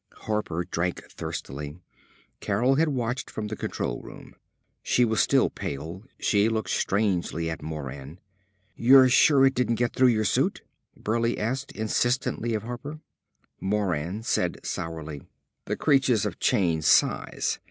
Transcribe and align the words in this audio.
Harper 0.23 0.63
drank 0.63 1.03
thirstily. 1.11 1.77
Carol 2.39 2.73
had 2.73 2.87
watched 2.89 3.29
from 3.29 3.45
the 3.49 3.55
control 3.55 4.01
room. 4.01 4.33
She 4.81 5.05
was 5.05 5.19
still 5.19 5.51
pale. 5.51 6.01
She 6.19 6.49
looked 6.49 6.71
strangely 6.71 7.51
at 7.51 7.61
Moran. 7.61 8.19
"You're 8.75 9.09
sure 9.09 9.45
it 9.45 9.53
didn't 9.53 9.75
get 9.75 9.93
through 9.93 10.07
your 10.07 10.25
suit?" 10.25 10.63
Burleigh 10.97 11.37
asked 11.37 11.71
insistently 11.73 12.55
of 12.55 12.63
Harper. 12.63 12.99
Moran 13.59 14.23
said 14.23 14.65
sourly; 14.65 15.21
"The 15.65 15.75
creatures 15.77 16.23
have 16.23 16.39
changed 16.39 16.87
size. 16.87 17.59